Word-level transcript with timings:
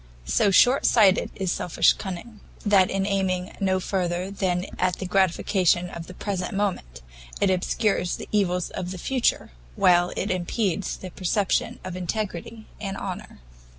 So 0.25 0.49
short 0.49 0.87
sighted 0.87 1.29
is 1.35 1.51
selfish 1.51 1.93
cunning, 1.93 2.39
that 2.65 2.89
in 2.89 3.05
aiming 3.05 3.55
no 3.59 3.79
further 3.79 4.31
than 4.31 4.65
at 4.79 4.95
the 4.97 5.05
gratification 5.05 5.91
of 5.91 6.07
the 6.07 6.15
present 6.15 6.53
moment, 6.55 7.03
it 7.39 7.51
obscures 7.51 8.15
the 8.15 8.27
evils 8.31 8.71
of 8.71 8.89
the 8.89 8.97
future, 8.97 9.51
while 9.75 10.11
it 10.17 10.31
impedes 10.31 10.97
the 10.97 11.11
perception 11.11 11.77
of 11.83 11.95
integrity 11.95 12.65
and 12.79 12.97
honour. 12.97 13.41